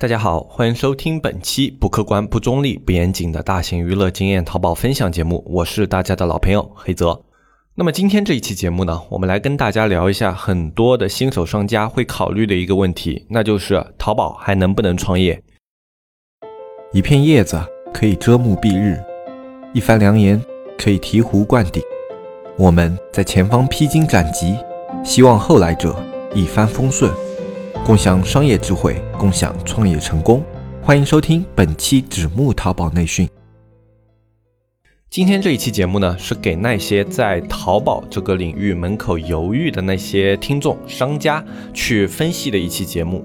[0.00, 7.20] 大家好，欢迎收听本期不客观、不中立、不严谨的大型娱乐经验淘宝分享节目，我是大家的老朋友黑泽。
[7.74, 15.42] 那么今天这一期节目呢，我们来跟大家聊一下很多的新手商家会考虑的一个问题，那就是淘宝还能不能创业？
[16.92, 17.60] 一片叶子
[17.92, 19.02] 可以遮目蔽日，
[19.74, 20.40] 一番良言
[20.78, 21.82] 可以醍醐灌顶。
[22.56, 24.56] 我们在前方披荆斩棘，
[25.04, 26.00] 希望后来者
[26.32, 27.12] 一帆风顺。
[27.88, 30.44] 共享商业智慧，共享创业成功。
[30.82, 33.26] 欢迎收听本期纸木淘宝内训。
[35.08, 43.24] 今天这一期节目呢，是给那些在淘宝这个领域门口犹豫的那些听众、商家去分析的一期节目。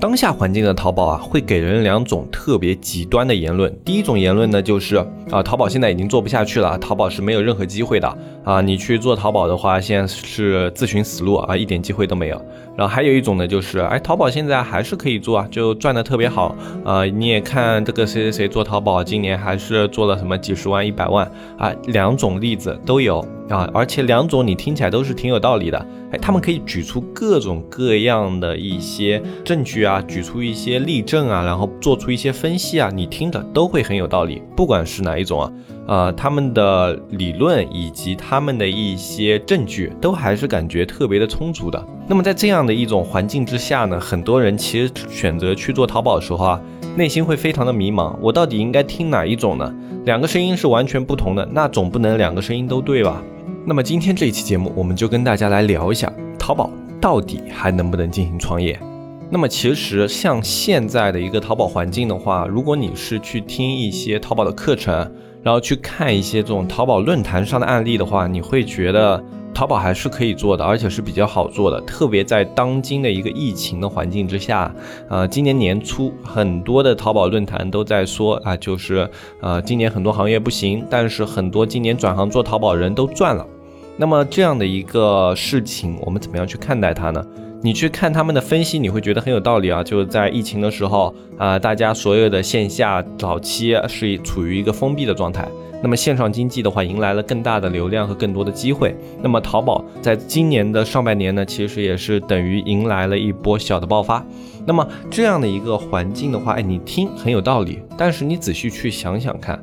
[0.00, 3.70] 当下环境的淘宝啊，会给人两种特别极端的言论。
[3.84, 4.96] 第一种言论呢，就是
[5.30, 12.42] 啊，淘宝现在已经做不下去了，淘宝是没有任何机会的啊，你去做淘宝的话，现在是自寻死路啊，一点机会都没有。
[12.74, 17.04] 然后还有一种呢，就是哎，淘宝现在还是可以做啊，就赚的特别好啊。
[17.04, 23.20] 你也看这个谁谁谁做淘宝，今年还是做了什么几十万、一百万啊，两种例子都有
[23.50, 25.86] 啊，而且两种你听起来都是挺有道理的。
[26.12, 34.42] 哎，他们可以举出各种各样的一些证据啊，啊举出一些例证啊，然后做出一些分析啊，你听着都会很有道理。
[34.56, 35.52] 不管是哪一种啊，
[35.86, 41.84] 呃，他们的理论以及他们的一些证据都还是感觉特别的充足的。
[42.06, 46.60] 那么在这样的一种环境之下呢，很多人其实选择去做淘宝的时候啊，
[46.96, 49.74] 内心会非常的迷茫，我到底应该听哪一种呢？
[50.04, 53.22] 两个声音是完全不同的，那总不能两个声音都对吧？
[53.66, 58.80] 那么今天这一期节目，我们就跟大家来聊一下淘宝到底还能不能进行创业。
[59.30, 64.92] 那么其实像现在的一个淘宝环境的话，如果你是去听一些淘宝的课程，
[65.42, 69.22] 然后去看一些这种淘宝论坛上的案例的话，你会觉得。
[69.52, 74.72] 淘宝还是可以做的，而且是比较好做的，特别在当今的一个疫情的环境之下，
[75.08, 79.10] 呃，今年年初很多的淘宝论坛都在说啊，就是
[79.40, 83.44] 呃，今年很多行业不行，但是很多今年转行做淘宝人都赚了。
[83.96, 87.26] 那么这样的一个事情，我们怎么样去看待它呢？
[87.62, 89.82] 你去看他们的分析，你会觉得很有道理啊。
[89.82, 95.46] 就是在疫情的时候啊，大家所有的线下早期是处于一个封闭的状态。
[95.82, 98.94] 那么线上经济的话，迎来了更大的流量和更多的机会。
[99.22, 104.24] 那么淘宝在今年的上半年呢，其实也是等于迎来了一波小的爆发。
[104.66, 109.62] 那么这样的一个环境的话，哎，你听很有道理，但是你仔细去想想看，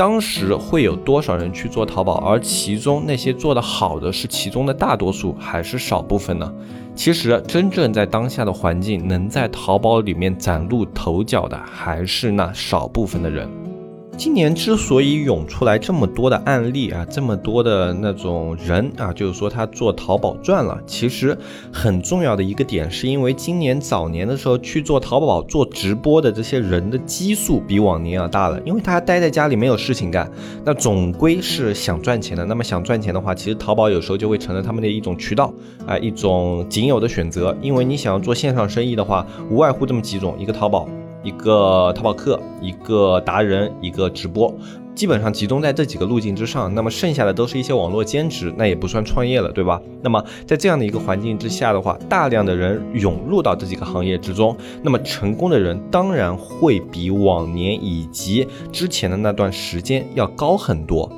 [0.00, 2.14] 当时会有多少人去做淘宝？
[2.24, 6.50] 而其中那些做的好的是其中的大多数还是少部分呢？
[6.94, 13.46] 其实真正在当下的环境能在淘宝里面崭露头角的，还是那少部分的人。
[14.20, 21.34] 今年之所以涌出来这么多的案例啊，这么多的那种人啊，就是说他做淘宝赚了，其实
[21.72, 30.30] 很重要的一个点，是因为今年早年的时候去做淘宝做直播的这些人的基数比往年要大了，因为他待在家里没有事情干，
[30.66, 32.44] 那总归是想赚钱的。
[32.44, 35.50] 那么想赚钱的话，其实淘宝有时候就会成了他们的一种渠道
[35.86, 37.56] 啊，一种仅有的选择。
[37.62, 40.86] 因为你想要做线上生意的话，无外乎这么几种，一个淘宝。
[41.22, 44.54] 一个淘宝客，一个达人，一个直播，
[44.94, 46.74] 基本上集中在这几个路径之上。
[46.74, 49.80] 那么剩下的都是一些网络兼职，那也不算创业了，对吧？
[50.02, 61.10] 那么在这样的一个环境之下的话，大量的人涌入到这几个行业之中，那么成功的人当然会比往年以及之前的那段时间要高很多。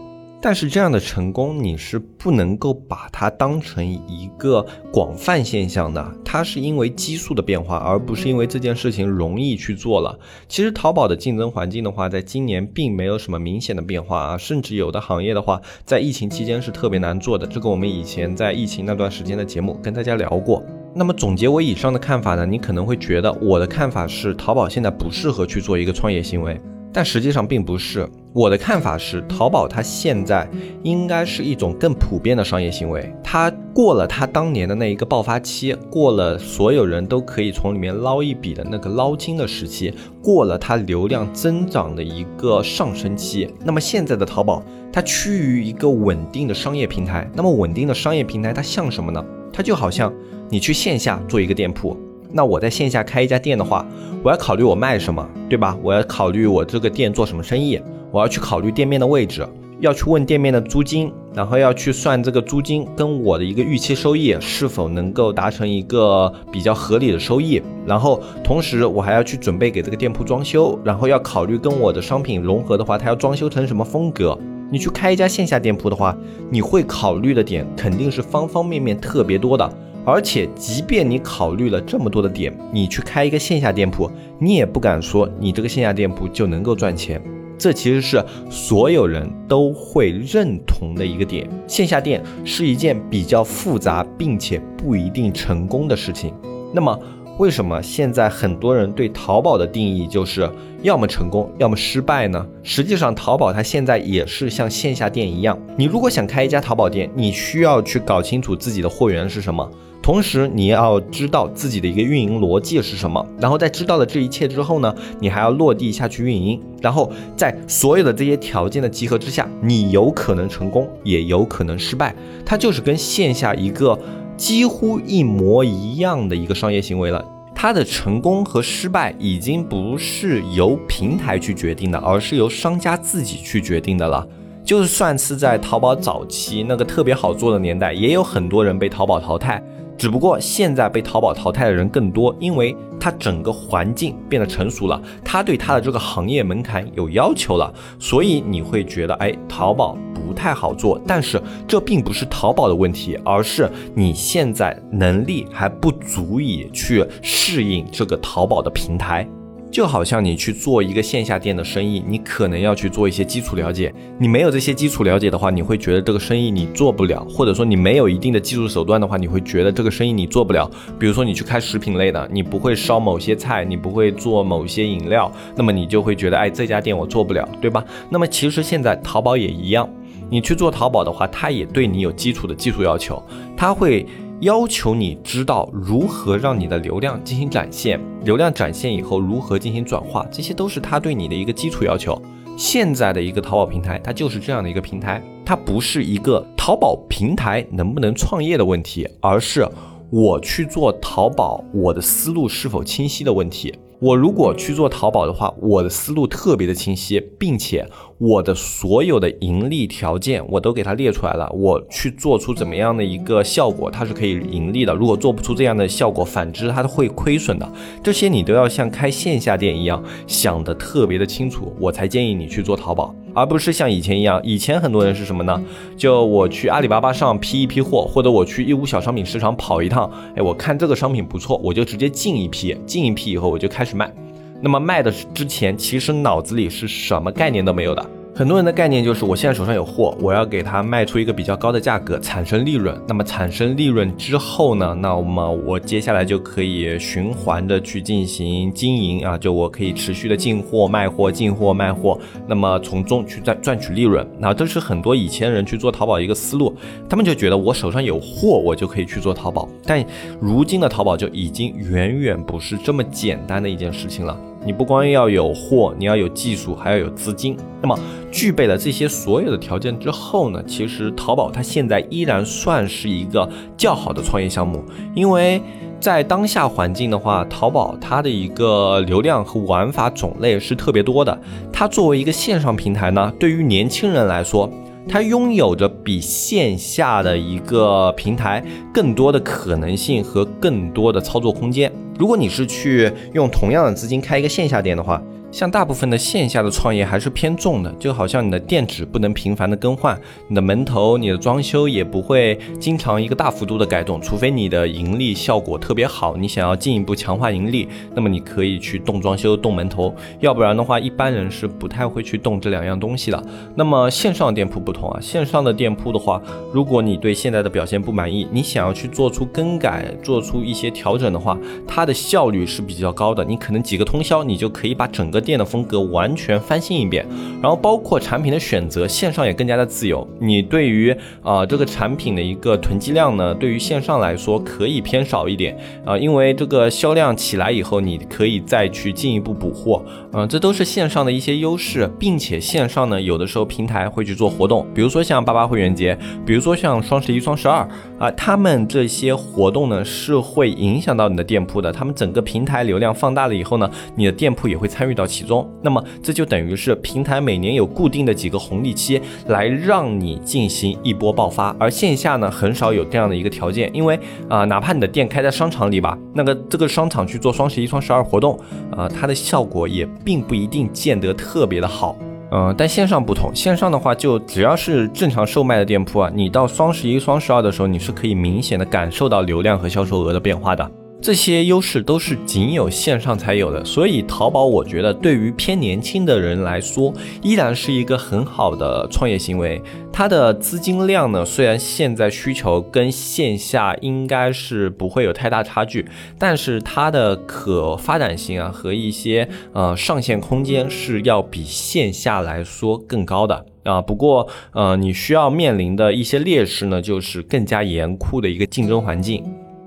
[0.44, 6.04] 但是这样的成功，你是不能够把它当成一个广泛现象的。
[6.24, 10.18] 它是因为激素的变化，而不是因为这件事情容易去做了。
[10.48, 17.46] 其实淘宝的竞争环境的话，在今年并没有什么明显的变化啊，甚至有的行业的话，在疫情期间是特别难做的。
[17.46, 20.60] 这个我们以前在疫情那段时间的节目跟大家聊过。
[20.92, 26.60] 那么总结我以上的看法呢，你可能会觉得我的看法是淘宝现在不适合去做一个创业行为。
[26.92, 30.48] 但实际上并不是，我的看法是，淘宝它现在
[30.82, 44.62] 应该是一种更普遍的商业行为，它过了它当年的那一个爆发期，过了所有人都可以从里面捞一笔的那个捞金的时期，过了它流量增长的一个上升期，那么现在的淘宝
[44.92, 49.24] 它趋于一个稳定的商业平台，那么稳定的商业平台它像什么呢？
[49.50, 50.12] 它就好像
[50.50, 51.96] 你去线下做一个店铺。
[52.32, 53.86] 那我在线下开一家店的话，
[54.22, 55.76] 我要考虑我卖什么，对吧？
[55.82, 57.80] 我要考虑我这个店做什么生意，
[58.10, 59.46] 我要去考虑店面的位置，
[59.80, 74.38] 要去问店面的租金，然后要去算这个租金跟我的一个预期收益是否能够达成一个比较合理的收益，然后同时我还要去准备给这个店铺装修，然后要考虑跟我的商品融合的话，它要装修成什么风格。
[74.70, 76.16] 你去开一家线下店铺的话，
[76.48, 79.70] 你会考虑的点肯定是方方面面特别多的。
[80.04, 87.22] 而且，即便你考虑了这么多的点，你去开一个线下店铺，你也不敢说你这个线下店铺就能够赚钱。
[87.56, 91.48] 这其实是所有人都会认同的一个点。
[91.68, 96.34] 线下店是一件比较复杂并且不一定成功的事情。
[96.74, 96.98] 那么，
[97.38, 100.48] 为什么现在很多人对淘宝的定义就是
[100.82, 102.46] 要么成功，要么失败呢？
[102.62, 105.58] 实际上，淘宝它现在也是像线下店一样。
[105.76, 109.68] 你如果想开一家淘宝店，你需要去搞清楚自己的货源是什么。
[110.02, 122.14] 同时，你要知道自己的一个运营逻辑是什么，然后在知道了这一切之后呢，你还要落地下去运营，然后在所有的这些条件的集合之下，你有可能成功，也有可能失败。
[122.44, 123.96] 它就是跟线下一个
[124.42, 127.24] 几乎一模一样的一个商业行为了。
[127.54, 134.26] 它的成功和失败已经不是由平台去决定的，而是由商家自己去决定的了。
[134.64, 139.62] 就算是在淘宝早期那个特别好做的年代，也有很多人被淘宝淘汰。
[140.02, 151.00] 只不过现在被淘宝淘汰的人更多，因为它整个环境变得成熟了，它对它的这个行业门槛有要求了，所以你会觉得，哎，淘宝不太好做。
[151.06, 159.24] 但是这并不是淘宝的问题，而是你现在能力还不足以去适应这个淘宝的平台。
[159.72, 163.92] 就好像你去做一个线下店的生意，你可能要去做一些基础了解。
[164.18, 170.70] 你没有这些基础了解的话，你会觉得这个生意你做不了，或者说你没有一定的技术手段的话，你会觉得这个生意你做不了。
[170.98, 177.82] 比如说你去开食品类的，你不会烧某些菜，你不会做某些饮料，那么你就会觉得，哎，这家店我做不了，对吧？
[178.10, 179.88] 那么其实现在淘宝也一样，
[180.28, 183.22] 你去做淘宝的话，它也对你有基础的技术要求，
[183.56, 184.06] 它会。
[184.42, 192.20] 要求你知道如何让你的流量进行展现，流量展现以后如何进行转化，这些都是他对你的一个基础要求。
[192.56, 199.64] 现在的一个淘宝平台，它就是这样的一个平台，它不是一个淘宝平台能不能创业的问题，而是
[200.10, 203.72] 我去做淘宝，我的思路是否清晰的问题。
[204.02, 207.88] 我如果去做淘宝的话，我的思路特别的清晰，并且
[208.18, 211.48] 我的所有的盈利条件我都给它列出来了。
[211.52, 214.92] 我去做出怎么样的一个效果，它是可以盈利的。
[214.92, 217.72] 如果做不出这样的效果，反之它会亏损的。
[218.02, 223.14] 这些你都要像开线下店一样想的特别的清楚，我才建议你去做淘宝。
[223.34, 225.62] 而不是像以前一样，以前很多人是什么呢？
[225.96, 234.12] 就我去阿里巴巴上批一批货，或者我去义乌小商品市场跑一趟，哎，我看这个商品不错，我就直接进一批，进一批以后我就开始卖。
[234.60, 238.10] 那么卖的之前，其实脑子里是什么概念都没有的。
[238.34, 242.98] 很多人的概念就是，我现在手上有货，我要给它卖出一个比较高的价格，产生利润。
[243.06, 244.96] 那么产生利润之后呢？
[244.98, 254.26] 那么我接下来就可以循环的去进行经营啊，就我可以持续的进货卖货，进货卖货，那么从中去赚赚取利润。
[254.38, 256.74] 那这是很多以前人去做淘宝一个思路，
[257.10, 259.68] 他们就觉得我手上有货，我就可以去做淘宝。
[259.84, 260.02] 但
[260.40, 264.34] 如今的淘宝就已经远远不是这么简单的一件事情了。
[264.64, 267.56] 你不光要有货，你要有技术，还要有资金。
[267.80, 267.98] 那么
[268.30, 270.62] 具备了这些所有的条件之后呢？
[270.66, 275.60] 其实淘宝它现在依然算是一个较好的创业项目，因为
[275.98, 281.36] 在当下环境的话，淘宝它的一个流量和玩法种类是特别多的。
[281.72, 284.70] 它作为一个线上平台呢，对于年轻人来说，
[285.08, 288.64] 它拥有着比线下的一个平台
[288.94, 291.92] 更多的可能性和更多的操作空间。
[292.18, 295.20] 如果你是去用同样的资金开一个线下店的话，
[295.52, 313.44] 像大部分的线下的创业还是偏重的，就好像你的电池不能频繁的更换，你的门头、你的装修也不会经常一个大幅度的改动，除非你的盈利效果特别好，你想要进一步强化盈利，那么你可以去动装修、动门头，要不然的话，一般人是不太会去动这两样东西的。
[313.74, 316.40] 那么线上店铺不同啊，线上的店铺的话，
[316.72, 327.26] 如果你对现在的表现不满意，你想要去做出更改、做出一些调整的话，它的效率是比较高的，你可能几个通宵，你就可以把整个店的风格完全翻新一遍，
[327.60, 330.26] 然后包括产品的选择，线上也更加的自由。
[330.38, 355.26] 你对于啊这个产品的一个囤积量呢，对于线上来说可以偏少一点啊，因为这个销量起来以后，你可以再去进一步补货，嗯，这都是线上的一些优势，并且线上呢有的时候平台会去做活动，比如说像八八会员节，比如说像双十一、双十二啊，他们这些活动呢是会影响到你的店铺的，他们整个平台流量放大了以后呢，你的店铺也会参与到。
[355.32, 361.74] 其中，那么这就等于是平台每年有固定的几个红利期，来让你进行一波爆发。
[361.78, 368.58] 而线下呢，很少有这样的一个条件，因为啊，哪怕你的店开在商场里吧，那个这个商场去做双十一、双十二活动，
[368.94, 372.14] 啊，它的效果也并不一定见得特别的好。
[372.54, 380.90] 嗯，但线上不同，线上的话就只要是正常售卖的店铺啊，你到双十一、双十二的时候，你是可以明显的感受到流量和销售额的变化的。
[381.22, 389.80] 这些优势都是仅有线上才有的，所以淘宝我觉得对于偏年轻的人来说，依然是一个很好的创业行为。
[390.12, 396.04] 它的资金量呢，虽然现在需求跟线下应该是不会有太大差距，
[396.36, 404.02] 但是它的可发展性啊和一些呃上线空间是要比线下来说更高的啊。
[404.02, 409.44] 不过呃，你需要面临的一些劣势呢，就是更加严酷的一个竞争环境。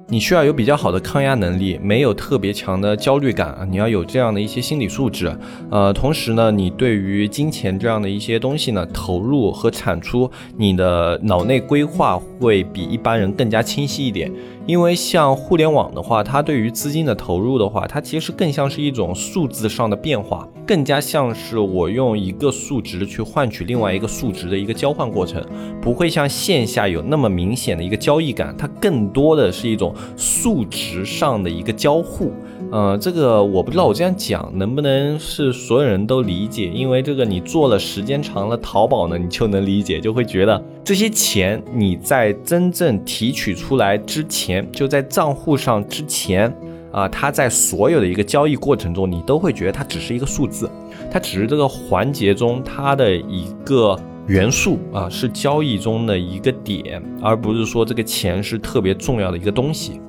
[0.08, 5.36] 你需要有比较好的抗压能力，没有特别强的焦虑感，你要有这样的一些心理素质，
[5.72, 14.32] 呃，同时呢，你对于金钱这样的一些东西呢，投入和产出，你的脑内规划会比一般人更加清晰一点。
[14.68, 25.44] 因为像互联网的话，它对于资金的投入的话，它其实更像是一种数字上的变化，更加像是我用一个数值去换取另外一个数值的一个交换过程，
[25.80, 32.32] 不会像线下有那么明显的一个交易感，它更多的是一种数值上的一个交互。
[32.72, 46.56] 呃，这个我不知道我这样讲能不能是所有人都理解，因为这个你做了时间长了淘宝呢，你就能理解，就会觉得这些钱你在真正提取出来之前，就在账户上之前，
[46.92, 50.70] 啊，它在所有的一个交易过程中，你都会觉得它只是一个数字，
[51.12, 60.00] 它只是这个环节中它的一个元素啊，是交易中的一个点，而不是说这个钱是特别重要的一个东西。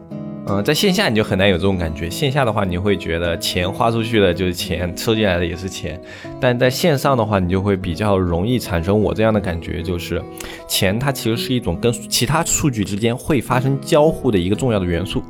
[0.49, 2.09] 嗯，在线下你就很难有这种感觉。
[2.09, 6.01] 线下的话，你会觉得钱花出去的就是钱，收进来的也是钱。
[6.41, 10.23] 但在线上的话，你就会比较容易产生我这样的感觉，就是
[10.69, 15.21] 钱它其实是一种跟其他数据之间会发生交互的一个重要的元素。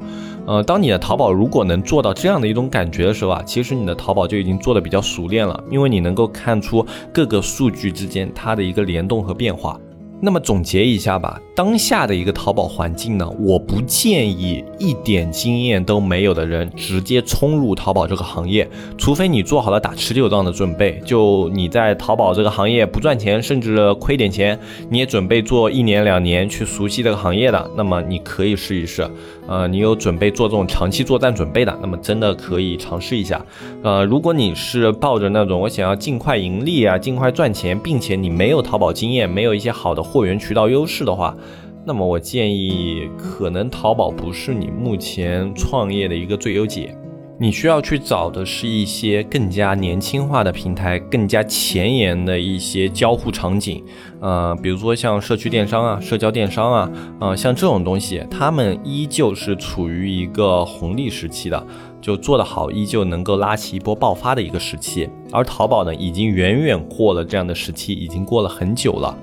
[0.46, 9.80] 呃，当你的淘宝如果能做到这样的一种感觉的时候啊，其实你的淘宝就已经做的比较熟练了，因为你能够看出各个数据之间它的一个联动和变化。
[10.20, 21.00] 那么总结一下吧，当下的一个淘宝环境呢，我不建议一点经验都没有的人直接冲入淘宝这个行业，除非你做好了打持久战的准备。
[21.04, 24.58] 就你在淘宝这个行业不赚钱，甚至亏点钱，
[24.88, 29.06] 你也准备做一年两年去熟悉这个行业的，那么你可以试一试。
[29.46, 33.44] 呃，你有准备做这种长期作战准备的，那么真的可以尝试一下。
[33.82, 41.36] 呃，如果你是抱着那种我想要尽快盈利啊，尽快赚钱，并且你没有淘宝经验，没有一些好的货源渠道优势的话，
[41.84, 46.96] 那么我建议可能淘宝不是你目前创业的一个最优解。
[47.38, 53.84] 你需要去找的是一些更加年轻化的平台，更加前沿的一些交互场景，
[54.22, 61.66] 呃，比如说像社区电商啊、社交电商啊，呃，像这种东西，他们依旧是处于一个红利时期的，
[62.00, 65.06] 就做得好，依旧能够拉起一波爆发的一个时期。
[65.30, 69.14] 而淘宝呢，已经远远过了这样的时期，已经过了很久了。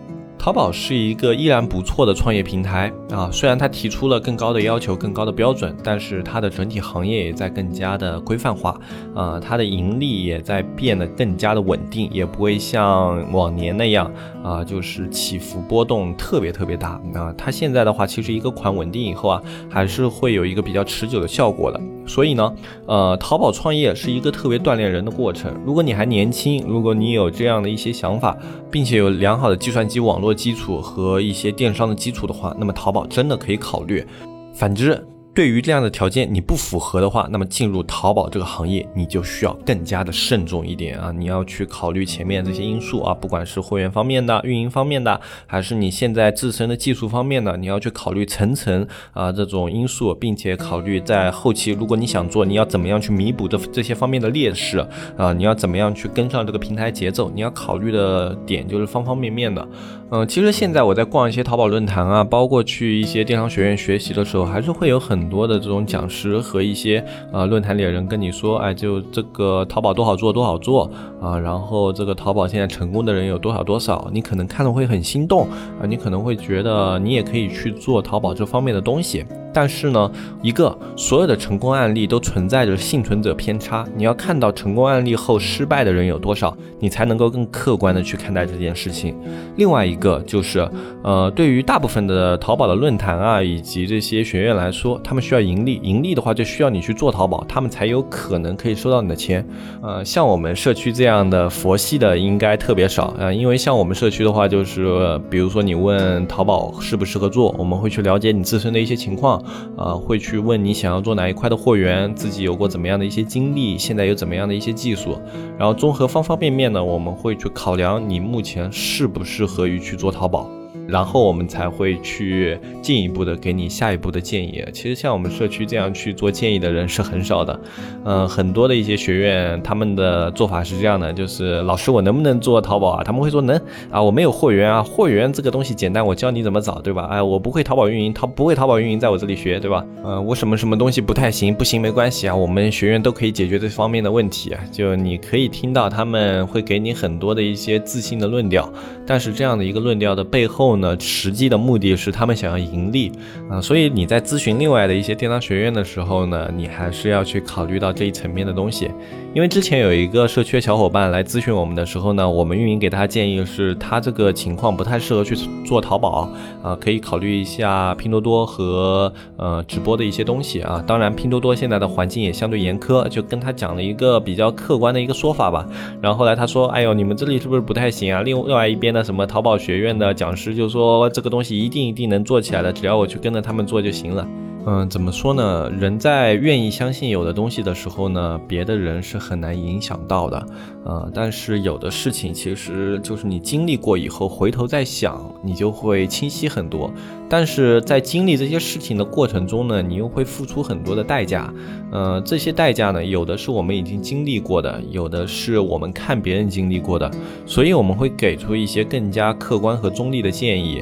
[0.44, 8.78] 淘宝是一个依然不错的创业平台啊，虽然它提出了更高的要求、更高的标准，但是它的整体行业也在更加的规范化，
[9.16, 14.12] 啊，它的盈利也在变得更加的稳定，也不会像往年那样
[14.44, 17.34] 啊，就是起伏波动特别特别大啊。
[17.38, 21.80] 它现在的话，其实一个款稳定以后啊，还是会有一个比较持久的效果的。
[22.06, 22.54] 所以呢，
[22.86, 25.56] 呃，淘宝创业是一个特别锻炼人的过程。
[25.66, 28.38] 如果你还年轻，如果你有这样的一些想法，
[28.70, 34.06] 并且有良好的计算机网络基础和一些电商的基础的话，那么淘宝真的可以考虑。
[34.54, 41.12] 反之，对于这样的条件你不符合的话，那么进入淘宝这个行业你就需要更加的慎重一点啊！
[41.12, 54.86] 你要去考虑前面这些因素啊，不管是会员方面的、运营方面的，还是你现在自身的技术方面的，你要去考虑层层啊这种因素，并且考虑在后期如果你想做，你要怎么样去弥补这这些方面的劣势
[55.18, 55.34] 啊？
[55.34, 57.32] 你要怎么样去跟上这个平台节奏？
[57.34, 59.68] 你要考虑的点就是方方面面的。
[60.12, 67.02] 嗯，其实现在我在逛一些淘宝论坛啊，包括去一些电商学院学习的时候，还是会有很很多的这种讲师和一些
[67.32, 75.48] 呃论坛里的人跟你说，哎，就这个淘宝多好做多好做啊，然后这个淘宝现在成功的人有多少多少，你可能看了会很心动
[75.80, 79.26] 啊，你可能会觉得你也可以去做淘宝这方面的东西。
[79.56, 80.12] 但是呢，
[80.42, 89.16] 一个所有的成功案例都存在着幸存者偏差，你要看到成功案例后失败的人有多少，你才能够更客观的去看待这件事情。
[89.56, 90.68] 另外一个就是，
[91.04, 99.48] 呃，对于大部分的淘宝的论坛啊，以及这些学院来说，他他们需要盈利，盈利的话就需要你去做淘宝，他们才有可能可以收到你的钱。
[99.80, 109.38] 呃，像我们社区这样的佛系的应该特别少啊，因为像我们社区的话，就是比如说你问淘宝适不适合做，我们会去了解你自身的一些情况，
[109.78, 115.20] 啊，会去问你想要做哪一块的货源，自己有过怎么样的一些经历，现在有怎么样的一些技术，
[115.60, 120.50] 然后综合方方面面呢，我们会去考量你目前适不适合于去做淘宝。
[120.94, 124.64] 然后我们才会去进一步的给你下一步的建议。
[124.72, 127.60] 其实像我们社区这样去做建议的人是很少的，
[128.06, 133.04] 嗯，很多的一些学院他们的做法是这样的，就是老师我能不能做淘宝啊？
[133.04, 133.60] 他们会说能
[133.90, 137.08] 啊，我没有货源啊，货源这个东西简单，我教你怎么找，对吧？
[137.10, 139.84] 哎，我不会淘宝运营，淘不会淘宝运营在我这里学，对吧？
[140.04, 144.60] 呃，我什么什么东西不太行，不行没关系啊，我们学院都可以解决这方面的问题啊。
[144.72, 148.72] 就你可以听到他们会给你很多的一些自信的论调，
[149.08, 150.78] 但是这样的一个论调的背后。
[150.83, 153.12] 呢，实际的目的是他们想要盈利
[153.50, 158.90] 啊，所以你在咨询另外的一些电商学院的时候呢，你还是要去考虑到这一层面的东西。
[159.34, 165.36] 因为之前有一个社区的小伙伴来咨询我们的时候呢，我们运营给他建议是，他这个情况不太适合去
[165.66, 166.30] 做淘宝
[166.62, 170.84] 啊，可以考虑一下拼多多和呃直播的一些东西啊。
[170.86, 175.68] 当然，拼多多现在的环境也相对严苛，就跟他讲了一个比较客观的一个说法吧。
[176.00, 178.22] 然后后来他说，哎呦，你们这里是不是不太行啊？
[178.22, 180.54] 另另外一边的什么淘宝学院的讲师。
[180.54, 184.28] 就说这个东西一定一定能做起来的，只要我去跟着他们做就行了。
[184.66, 185.70] 嗯，怎么说呢？
[185.78, 190.48] 人在愿意相信有的东西的时候呢，别的人是很难影响到的。
[190.86, 196.90] 呃，但是有的事情其实就是你经历过以后，回头再想，你就会清晰很多。
[197.28, 201.54] 但是在经历这些事情的过程中呢，你又会付出很多的代价。
[201.92, 207.12] 呃，这些代价呢，有的是我们已经经历过的，有的是我们看别人经历过的，
[207.46, 210.82] 所以我们会给出一些更加客观和中立的建议。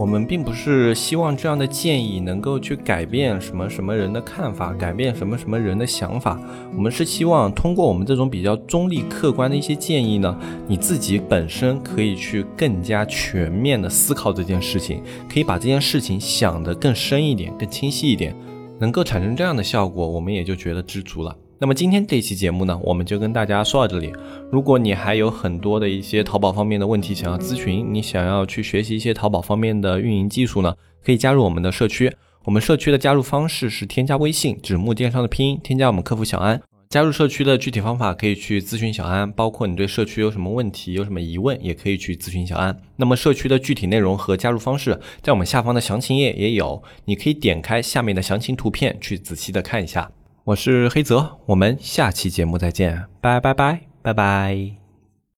[0.00, 6.40] 我们并不是希望这样的建议能够去改变什么什么人的看法，改变什么什么人的想法。
[6.74, 10.34] 我们是希望通过我们这种比较中立、客观的一些建议呢，
[10.66, 18.34] 你自己本身可以去更加全面的思考这件事情，可以把这件事情想得更深一点、更清晰一点，
[18.78, 21.36] 能够产生这样的效果，我们也就觉得知足了。
[21.62, 24.10] 那么今天这期节目呢，我们就跟大家说到这里。
[24.50, 30.74] 如果你还有很多的一些淘宝方面的问题想要咨询，你想要去学习一些淘宝方面的运营技术呢，
[31.04, 32.10] 可以加入我们的社区。
[32.44, 36.58] 我们社区的加入方式是添加微信“纸木电商”的拼音，添加我们客服小安。
[36.88, 42.74] 加入社区的具体方法可以去咨询小安，包括你对社区有什么问题、有什么疑问，也可以去咨询小安。
[42.96, 50.10] 那么社区的具体内容和加入方式，在我们下方的详情页也有，你可以点开下面的详情图片去仔细的看一下。
[50.50, 54.79] 我是黑泽，我们下期节目再见，拜拜拜拜拜。